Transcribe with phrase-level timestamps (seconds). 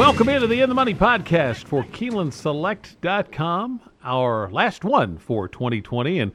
[0.00, 6.20] Welcome into the In the Money podcast for KeenelandSelect.com, our last one for 2020.
[6.20, 6.32] And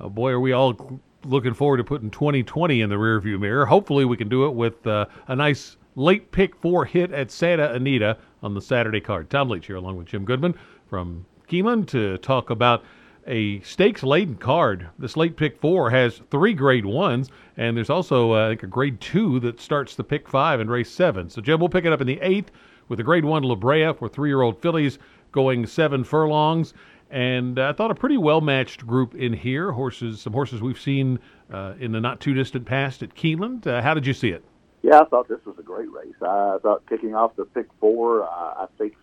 [0.00, 3.64] oh boy, are we all looking forward to putting 2020 in the rearview mirror.
[3.64, 7.72] Hopefully, we can do it with uh, a nice late pick four hit at Santa
[7.72, 9.30] Anita on the Saturday card.
[9.30, 10.56] Tom Leach here, along with Jim Goodman
[10.90, 12.82] from Keeneland, to talk about
[13.28, 14.88] a stakes laden card.
[14.98, 18.66] This late pick four has three grade ones, and there's also, uh, I think, a
[18.66, 21.30] grade two that starts the pick five and race seven.
[21.30, 22.50] So, Jim, we'll pick it up in the eighth
[22.88, 24.98] with a grade one La Brea for three year old fillies
[25.32, 26.74] going seven furlongs.
[27.10, 29.72] And I thought a pretty well matched group in here.
[29.72, 31.20] Horses, some horses we've seen
[31.52, 33.66] uh, in the not too distant past at Keeneland.
[33.66, 34.44] Uh, how did you see it?
[34.82, 36.14] Yeah, I thought this was a great race.
[36.20, 38.94] I thought kicking off the pick four, uh, I think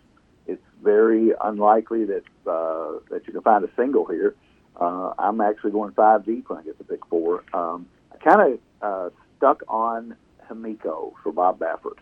[0.48, 4.36] it's very unlikely that uh, that you can find a single here.
[4.80, 7.44] Uh, I'm actually going five deep when I get the pick four.
[7.54, 10.16] Um, I kind of uh, stuck on
[10.50, 12.00] Himiko for Bob Baffert.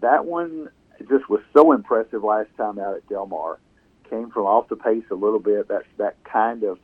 [0.00, 0.70] That one
[1.00, 3.58] just was so impressive last time out at Del Mar.
[4.10, 5.68] Came from off the pace a little bit.
[5.68, 6.78] That that kind of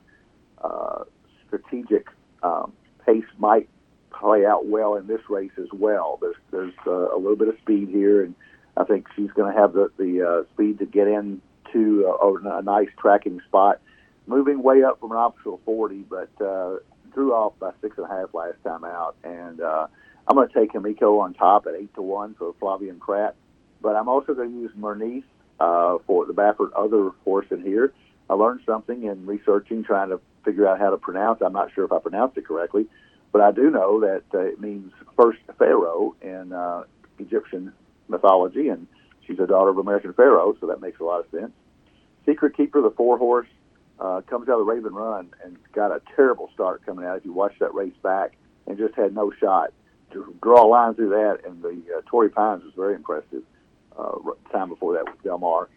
[0.62, 1.04] uh,
[1.46, 2.08] strategic
[2.42, 2.72] um,
[3.04, 3.68] pace might
[4.10, 6.18] play out well in this race as well.
[6.20, 8.34] There's there's uh, a little bit of speed here, and
[8.76, 12.62] I think she's going to have the the uh, speed to get into a, a
[12.62, 13.80] nice tracking spot.
[14.26, 16.76] Moving way up from an optional 40, but uh,
[17.14, 19.86] drew off by six and a half last time out, and uh,
[20.26, 23.34] I'm going to take Himiko on top at eight to one for Flavien Prat.
[23.80, 25.24] But I'm also going to use Mernice
[25.60, 27.92] uh, for the Baffert other horse in here.
[28.30, 31.40] I learned something in researching, trying to figure out how to pronounce.
[31.40, 32.86] I'm not sure if I pronounced it correctly,
[33.32, 36.84] but I do know that uh, it means first pharaoh in uh,
[37.18, 37.72] Egyptian
[38.08, 38.86] mythology, and
[39.26, 41.52] she's a daughter of American Pharoah, so that makes a lot of sense.
[42.26, 43.48] Secret Keeper, the four horse,
[43.98, 47.18] uh, comes out of the Raven Run and got a terrible start coming out.
[47.18, 49.72] If you watch that race back, and just had no shot
[50.12, 53.42] to draw a line through that, and the uh, Torrey Pines was very impressive
[53.98, 54.18] uh,
[54.52, 55.68] time before that with Del Mar.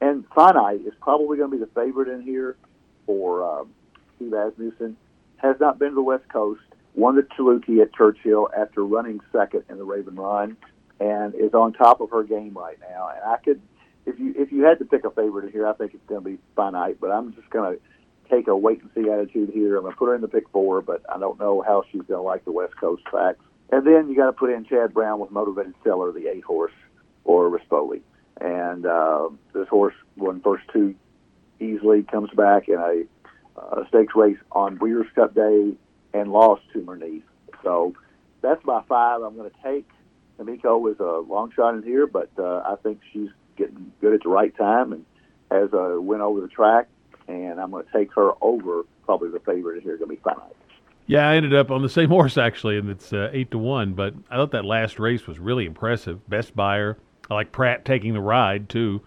[0.00, 2.56] And Finite is probably going to be the favorite in here
[3.06, 3.64] for uh,
[4.16, 4.96] Steve Asmussen.
[5.38, 6.60] Has not been to the West Coast.
[6.94, 10.56] Won the Chilukki at Churchill after running second in the Raven Run,
[10.98, 13.10] and is on top of her game right now.
[13.14, 13.60] And I could,
[14.06, 16.24] if you if you had to pick a favorite in here, I think it's going
[16.24, 16.98] to be Finite.
[17.00, 17.80] But I'm just going to
[18.30, 19.76] take a wait and see attitude here.
[19.76, 22.02] I'm going to put her in the pick four, but I don't know how she's
[22.02, 23.40] going to like the West Coast tracks.
[23.70, 26.72] And then you got to put in Chad Brown with Motivated Seller, the eight horse
[27.26, 28.00] or Rispoli.
[28.40, 30.94] And uh, this horse won first two
[31.60, 33.04] easily, comes back in a
[33.58, 35.72] uh, stakes race on Breeders' Cup Day
[36.14, 37.22] and lost to Mernice.
[37.62, 37.94] So
[38.42, 39.22] that's my five.
[39.22, 39.88] I'm going to take
[40.38, 44.22] Himiko is a long shot in here, but uh, I think she's getting good at
[44.22, 45.04] the right time and
[45.50, 46.88] has a win over the track.
[47.28, 50.52] And I'm going to take her over probably the favorite here, going to be five.
[51.06, 53.94] Yeah, I ended up on the same horse actually, and it's uh, eight to one.
[53.94, 56.28] But I thought that last race was really impressive.
[56.28, 56.98] Best Beyer,
[57.30, 59.00] I like Prat taking the ride too,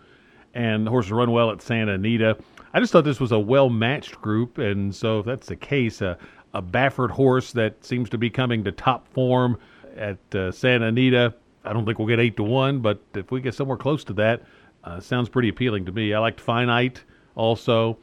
[0.53, 2.37] and the horses run well at Santa Anita.
[2.73, 6.01] I just thought this was a well matched group, and so if that's the case,
[6.01, 6.15] uh,
[6.53, 9.57] a Baffert horse that seems to be coming to top form
[9.95, 11.33] at uh, Santa Anita.
[11.63, 14.13] I don't think we'll get eight to one, but if we get somewhere close to
[14.13, 14.43] that,
[14.83, 16.13] uh, sounds pretty appealing to me.
[16.13, 17.03] I liked Finite
[17.35, 17.97] also,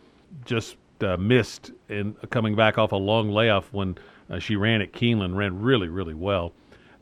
[0.45, 3.97] just uh, missed in coming back off a long layoff when
[4.31, 6.53] uh, she ran at Keeneland, ran really really well.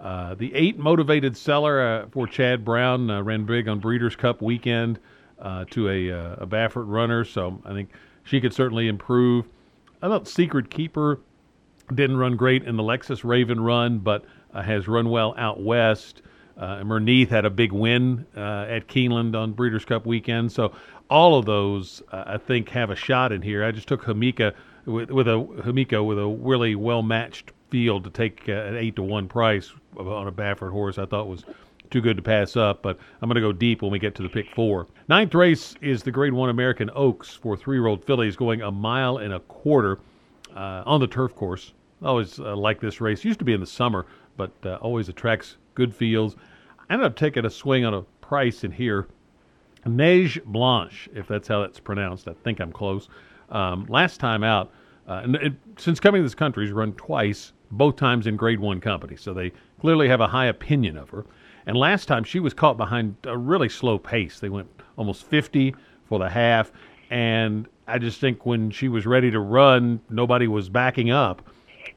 [0.04, 4.42] Uh, the eight motivated seller uh, for Chad Brown uh, ran big on Breeders' Cup
[4.42, 4.98] weekend
[5.38, 7.88] uh, to a, uh, a Baffert runner, so I think
[8.22, 9.46] she could certainly improve.
[10.02, 11.20] I thought Secret Keeper
[11.94, 16.20] didn't run great in the Lexus Raven run, but has run well out west.
[16.58, 16.84] Uh,
[17.30, 20.72] had a big win at Keeneland on Breeders' Cup weekend, so
[21.08, 23.64] all of those I think have a shot in here.
[23.64, 24.52] I just took Hamika
[24.84, 25.32] with, with a
[25.64, 29.72] Himiko with a really well matched field to take uh, an eight to one price
[29.96, 30.96] on a Baffert horse.
[30.96, 31.44] I thought was
[31.90, 34.22] too good to pass up, but I'm going to go deep when we get to
[34.22, 34.86] the pick four.
[35.08, 39.32] Ninth race is the Grade One American Oaks for three-year-old fillies, going a mile and
[39.32, 39.98] a quarter
[40.54, 41.72] uh, on the turf course.
[42.00, 43.24] Always uh, like this race.
[43.24, 46.36] Used to be in the summer, but uh, always attracts good fields.
[46.88, 49.08] I ended up taking a swing on a price in here.
[49.84, 52.28] Neige Blanche, if that's how that's pronounced.
[52.28, 53.08] I think I'm close.
[53.50, 54.70] Um, last time out,
[55.08, 58.60] uh, and it, since coming to this country, he's run twice both times in grade
[58.60, 59.16] one company.
[59.16, 61.24] So they clearly have a high opinion of her.
[61.66, 64.40] And last time she was caught behind a really slow pace.
[64.40, 65.74] They went almost 50
[66.06, 66.72] for the half.
[67.10, 71.42] And I just think when she was ready to run, nobody was backing up.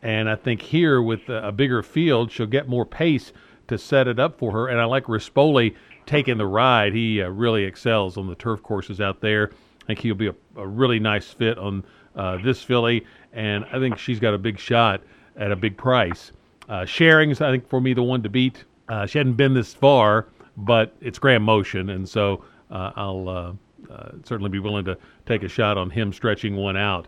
[0.02, 3.34] And I think here with a bigger field, she'll get more pace
[3.68, 4.68] to set it up for her.
[4.68, 5.76] And I like Rispoli
[6.06, 6.94] taking the ride.
[6.94, 9.52] He uh, really excels on the turf courses out there.
[9.84, 11.84] I think he'll be a, a really nice fit on
[12.16, 13.06] uh, this filly.
[13.34, 15.02] And I think she's got a big shot
[15.38, 16.32] at a big price.
[16.70, 18.66] Uh, Sharing's, I think, for me, the one to beat.
[18.90, 23.54] Uh, she hadn't been this far, but it's Graham Motion, and so uh, I'll uh,
[23.92, 27.08] uh, certainly be willing to take a shot on him stretching one out.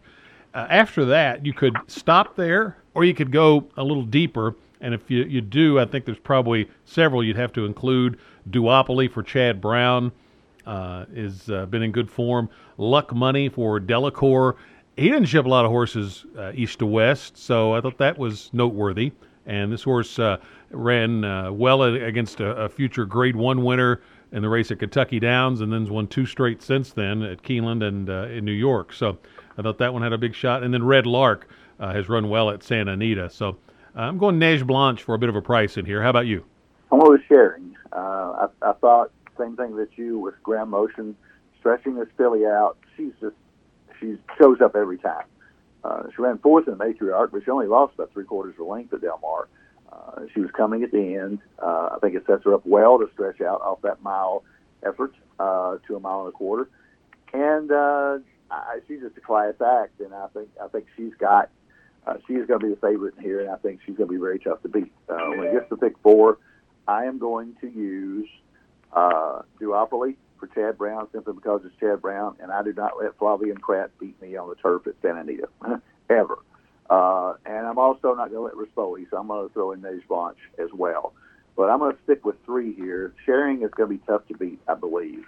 [0.53, 4.55] Uh, after that, you could stop there, or you could go a little deeper.
[4.81, 8.17] And if you, you do, I think there's probably several you'd have to include.
[8.49, 10.11] Duopoly for Chad Brown
[10.65, 12.49] uh, is uh, been in good form.
[12.77, 14.55] Luck Money for Delacour.
[14.99, 18.17] He didn't ship a lot of horses uh, east to west, so I thought that
[18.17, 19.13] was noteworthy.
[19.45, 20.39] And this horse uh,
[20.71, 24.01] ran uh, well against a, a future Grade One winner
[24.33, 27.81] in the race at Kentucky Downs, and then won two straight since then at Keeneland
[27.81, 28.91] and uh, in New York.
[28.91, 29.17] So
[29.57, 30.63] I thought that one had a big shot.
[30.63, 31.49] And then Red Lark
[31.79, 33.29] uh, has run well at Santa Anita.
[33.29, 33.57] So
[33.95, 36.03] uh, I'm going Neige Blanche for a bit of a price in here.
[36.03, 36.43] How about you?
[36.91, 37.73] I'm with Sharing.
[37.93, 41.15] I, I thought same thing that you with Graham Motion,
[41.57, 42.77] stretching this filly out.
[42.97, 43.35] She's just
[43.99, 45.25] she shows up every time.
[45.83, 48.65] Uh, she ran fourth in the matriarch, but she only lost about three quarters of
[48.65, 49.47] a length at Del Mar.
[49.91, 51.39] Uh, she was coming at the end.
[51.61, 54.43] Uh, I think it sets her up well to stretch out off that mile
[54.85, 56.69] effort uh, to a mile and a quarter.
[57.33, 58.19] And uh,
[58.51, 61.49] I, she's just a class act, and I think I think she's got
[62.05, 64.19] uh, she's going to be the favorite here, and I think she's going to be
[64.19, 64.91] very tough to beat.
[65.07, 66.39] Uh, when it gets to pick four,
[66.87, 68.27] I am going to use
[68.93, 73.17] uh, Duopoly for Chad Brown simply because it's Chad Brown, and I do not let
[73.17, 75.49] Flavien Prat beat me on the turf at Santa Anita
[76.09, 76.39] ever.
[76.89, 79.81] Uh, and I'm also not going to let Rispoli, so I'm going to throw in
[79.81, 81.13] Neige Blanche as well.
[81.55, 83.13] But I'm going to stick with three here.
[83.25, 85.25] Sharing is going to be tough to beat, I believe.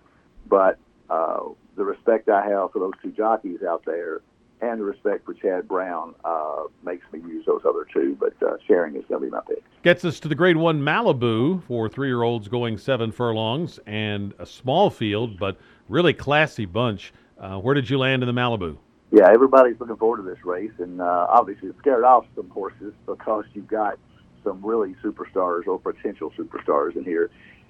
[0.48, 0.80] But
[1.10, 4.22] uh, the respect I have for those two jockeys out there
[4.62, 8.18] and the respect for Chad Brown uh, makes me use those other two.
[8.19, 9.63] But uh, Sharing is going to be my pick.
[9.84, 14.90] Gets us to the Grade One Malibu for three-year-olds going seven furlongs and a small
[14.90, 15.58] field, but
[15.90, 17.13] really classy bunch.
[17.40, 18.78] Uh, where did you land in the Malibu?
[19.12, 22.94] yeah, everybody's looking forward to this race, and uh, obviously it scared off some horses
[23.06, 24.00] because you've got
[24.44, 27.30] some really superstars or potential superstars in here.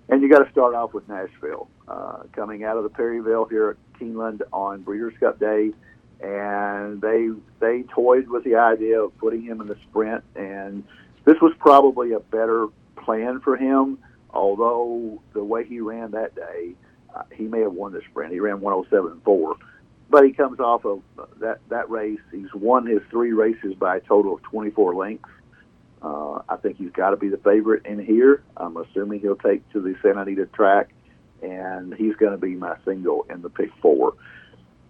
[0.09, 3.71] And you got to start off with Nashville, uh, coming out of the Perryville here
[3.71, 5.71] at Keeneland on Breeders' Cup Day,
[6.21, 7.29] and they
[7.59, 10.83] they toyed with the idea of putting him in the sprint, and
[11.25, 13.97] this was probably a better plan for him.
[14.33, 16.73] Although the way he ran that day,
[17.13, 18.31] uh, he may have won the sprint.
[18.31, 19.55] He ran 107.4
[20.11, 21.01] but he comes off of
[21.39, 22.19] that that race.
[22.31, 25.29] He's won his three races by a total of 24 lengths.
[26.01, 28.43] Uh, I think he's got to be the favorite in here.
[28.57, 30.89] I'm assuming he'll take to the Santa Anita track,
[31.41, 34.15] and he's going to be my single in the pick four.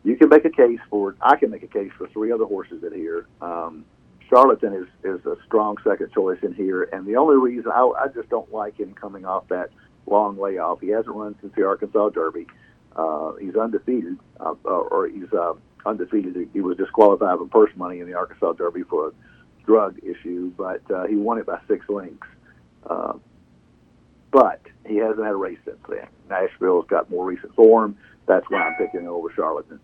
[0.04, 1.16] You can make a case for.
[1.22, 3.28] I can make a case for three other horses in here.
[3.42, 3.86] Um,
[4.30, 8.08] Charlatan is is a strong second choice in here, and the only reason I, I
[8.08, 9.70] just don't like him coming off that
[10.08, 10.80] long layoff.
[10.82, 12.48] He hasn't run since the Arkansas Derby.
[12.96, 15.54] Uh, he's undefeated, uh, or he's uh,
[15.86, 16.50] undefeated.
[16.52, 19.12] He was disqualified from purse money in the Arkansas Derby for a
[19.66, 22.28] drug issue, but uh, he won it by six lengths.
[22.90, 23.14] Uh,
[24.32, 26.08] but he hasn't had a race since then.
[26.30, 27.98] Nashville's got more recent form.
[28.28, 29.80] That's why I'm picking over Charlatan.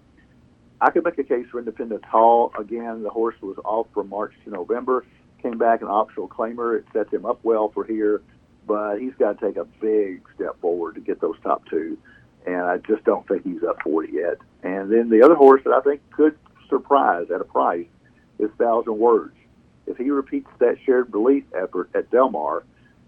[0.79, 2.51] I could make a case for Independence Hall.
[2.57, 5.05] Again, the horse was off from March to November,
[5.41, 6.77] came back an optional claimer.
[6.77, 8.21] It sets him up well for here,
[8.67, 11.97] but he's got to take a big step forward to get those top two
[12.47, 14.37] and I just don't think he's up for it yet.
[14.63, 16.37] And then the other horse that I think could
[16.69, 17.87] surprise at a price
[18.39, 19.35] is Thousand Words.
[19.85, 22.63] If he repeats that shared belief effort at Del Mar,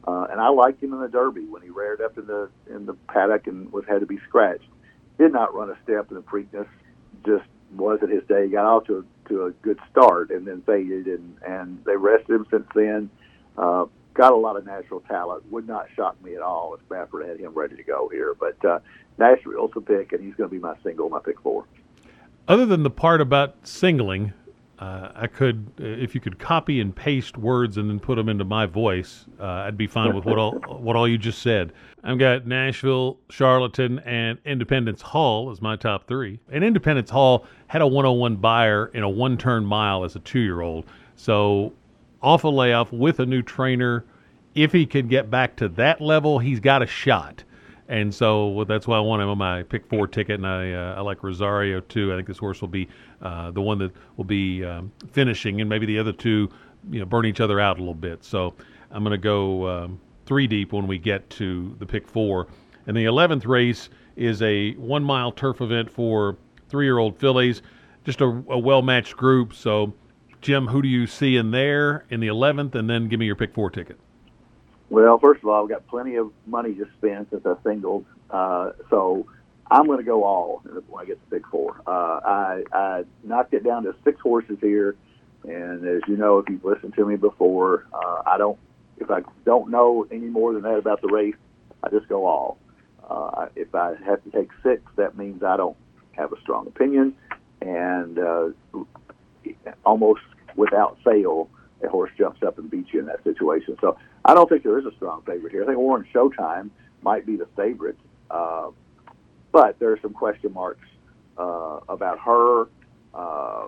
[0.06, 2.86] uh, and I liked him in the Derby when he reared up in the in
[2.86, 4.68] the paddock and was had to be scratched.
[5.18, 6.68] Did not run a step in the Preakness.
[7.26, 7.46] Just
[7.76, 8.46] wasn't his day.
[8.46, 11.96] He got off to a, to a good start and then faded, and and they
[11.96, 13.10] rested him since then.
[13.58, 15.50] Uh, got a lot of natural talent.
[15.52, 18.36] Would not shock me at all if Baffert had him ready to go here.
[18.40, 18.80] But uh,
[19.18, 21.66] Nashville's a pick, and he's going to be my single, my pick four.
[22.48, 24.34] Other than the part about singling,
[24.80, 28.30] uh, I could, uh, if you could copy and paste words and then put them
[28.30, 31.74] into my voice, uh, I'd be fine with what all what all you just said.
[32.02, 36.40] I've got Nashville, Charlatan, and Independence Hall as my top three.
[36.50, 40.86] And Independence Hall had a 101 Beyer in a one-turn mile as a two-year-old,
[41.18, 41.74] so
[42.22, 44.06] off a layoff with a new trainer.
[44.56, 47.44] If he could get back to that level, he's got a shot.
[47.90, 50.96] And so that's why I want him on my pick four ticket, and I uh,
[50.96, 52.14] I like Rosario too.
[52.14, 52.88] I think this horse will be
[53.24, 56.50] uh, the one that will be um, finishing, and maybe the other two,
[56.92, 58.24] you know, burn each other out a little bit.
[58.24, 58.54] So
[58.92, 62.48] I'm going to go um, three deep when we get to the pick four.
[62.86, 66.38] And the 11th race is a one mile turf event for
[66.70, 67.64] three year old fillies,
[68.06, 69.56] just a, a well matched group.
[69.56, 69.94] So
[70.42, 73.36] Jim, who do you see in there in the 11th, and then give me your
[73.36, 74.00] pick four ticket.
[74.90, 78.72] Well, first of all, I've got plenty of money to spend since I singled, uh,
[78.90, 79.28] so
[79.70, 81.80] I'm going to go all when I get to pick four.
[81.86, 84.96] Uh, I, I knocked it down to six horses here,
[85.44, 88.58] and as you know, if you've listened to me before, uh, I don't.
[88.98, 91.36] If I don't know any more than that about the race,
[91.84, 92.58] I just go all.
[93.08, 95.78] Uh, if I have to take six, that means I don't
[96.12, 97.16] have a strong opinion,
[97.62, 98.50] and uh,
[99.86, 100.22] almost
[100.56, 101.50] without fail,
[101.82, 103.78] a horse jumps up and beats you in that situation.
[103.80, 105.64] So I don't think there is a strong favorite here.
[105.64, 106.70] I think Warren's Showtime
[107.02, 107.98] might be the favorite,
[108.30, 108.70] uh,
[109.52, 110.88] but there are some question marks
[111.38, 112.68] uh, about her.
[113.14, 113.68] Uh,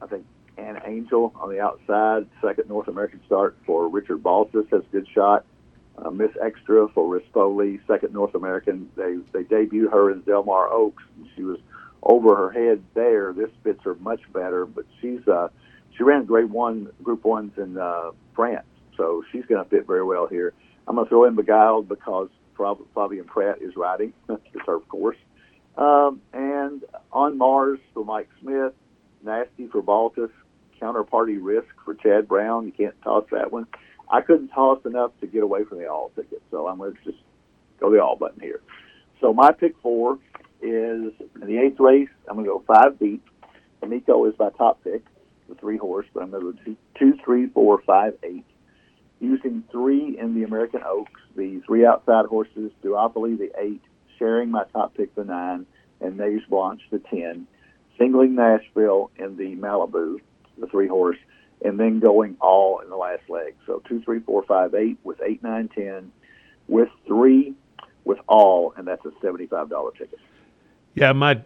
[0.00, 0.24] I think
[0.56, 5.06] Ann Angel on the outside, second North American start for Richard Baltas has a good
[5.14, 5.44] shot.
[5.96, 8.88] Uh, Miss Extra for Rispoli, second North American.
[8.96, 11.02] They they debuted her in Del Mar Oaks.
[11.34, 11.58] She was
[12.02, 13.32] over her head there.
[13.32, 15.48] This fits her much better, but she's uh,
[15.96, 18.67] she ran Grade One, Group Ones in uh, France,
[18.98, 20.52] so she's going to fit very well here.
[20.86, 22.28] I'm going to throw in Beguiled because
[22.58, 24.12] Flavien Prat is riding.
[24.28, 25.16] it's her course.
[25.78, 28.74] Um, and on Mars for Mike Smith,
[29.24, 30.30] Nasty for Baltas,
[30.82, 32.66] Counterparty Risk for Chad Brown.
[32.66, 33.66] You can't toss that one.
[34.10, 37.04] I couldn't toss enough to get away from the all ticket, so I'm going to
[37.04, 37.22] just
[37.78, 38.60] go the all button here.
[39.20, 40.18] So my pick four
[40.60, 42.08] is in the eighth race.
[42.28, 43.24] I'm going to go five deep.
[43.86, 45.02] Nico is my top pick
[45.48, 48.44] the three horse, but I'm going to go two, three, four, five, eight.
[49.20, 53.82] Using three in the American Oaks, the three outside horses, Duopoly the eight,
[54.18, 55.66] sharing my top pick the nine,
[56.00, 57.46] and Neige Blanche the ten,
[57.98, 60.20] singling Nashville in the Malibu,
[60.58, 61.18] the three horse,
[61.64, 63.54] and then going all in the last leg.
[63.66, 66.12] So two, three, four, five, eight with eight, nine, ten,
[66.68, 67.54] with three,
[68.04, 70.20] with all, and that's a seventy-five dollar ticket.
[70.94, 71.42] Yeah, my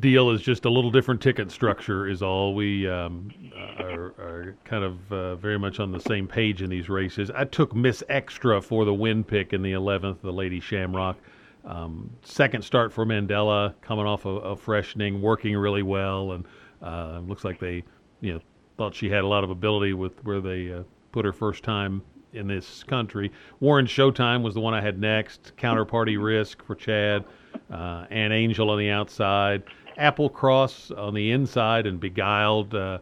[0.00, 2.54] deal is just a little different ticket structure is all.
[2.54, 3.30] We um,
[3.78, 7.30] are, are, kind of uh, very much on the same page in these races.
[7.30, 11.16] I took Miss Extra for the win pick in the 11th, the Lady Shamrock.
[11.64, 16.44] Um, second start for Mandella, coming off a, freshening, working really well, and
[16.82, 17.82] uh, looks like they,
[18.20, 18.40] you know,
[18.76, 20.82] thought she had a lot of ability with where they uh,
[21.12, 22.02] put her first time
[22.34, 23.32] in this country.
[23.60, 25.52] Warren's Showtime was the one I had next.
[25.56, 27.24] Counterparty Risk for Chad,
[27.72, 29.62] uh, Ann Angel on the outside.
[29.96, 32.74] Applecross on the inside and Beguiled.
[32.74, 32.98] Uh,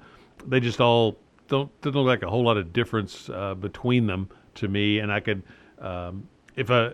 [0.46, 1.16] they just all
[1.48, 4.98] don't don't look like a whole lot of difference uh, between them to me.
[4.98, 5.42] And I could,
[5.78, 6.92] um, if I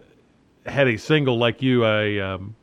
[0.66, 2.54] had a single like you, I um,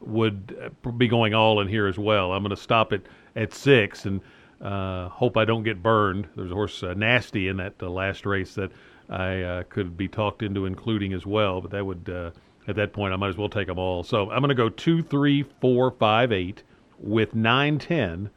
[0.00, 2.32] would be going all in here as well.
[2.32, 3.06] I'm going to stop it
[3.36, 4.20] at six and
[4.60, 6.28] uh, hope I don't get burned.
[6.36, 8.70] There's a horse uh, nasty in that uh, last race that
[9.08, 12.30] I uh, could be talked into including as well, but that would uh,
[12.68, 14.02] at that point I might as well take them all.
[14.02, 16.62] So I'm going to go two, three, four, five, eight
[17.00, 18.30] with 910,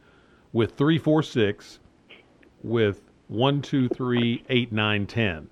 [0.52, 1.80] with 346,
[2.62, 5.50] with 1, 2, 3, 8, 9, 10.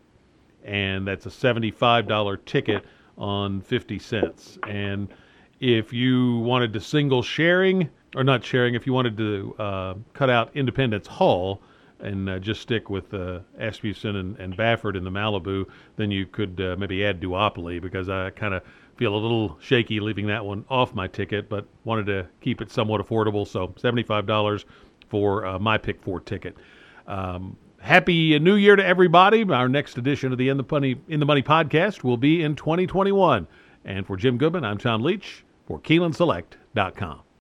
[0.65, 2.85] And that's a $75 ticket
[3.19, 4.59] on 50 cents.
[4.69, 5.09] And
[5.61, 10.31] if you wanted to single sharing, or not sharing, if you wanted to uh, cut
[10.31, 11.63] out Independence Hall
[12.03, 15.67] and uh, just stick with uh, Asmussen and, and Baffert in the Malibu,
[15.97, 18.63] then you could uh, maybe add Duopoly because I kind of
[18.97, 22.71] feel a little shaky leaving that one off my ticket, but wanted to keep it
[22.71, 23.47] somewhat affordable.
[23.47, 24.65] So $75
[25.09, 26.57] for uh, my pick four ticket.
[27.07, 29.45] Um, happy New Year to everybody.
[29.45, 32.57] Our next edition of the In the Money, in the Money podcast will be in
[32.57, 33.47] 2021.
[33.85, 37.23] And for Jim Goodman, I'm Tom Leach for KeenelandSelect.com.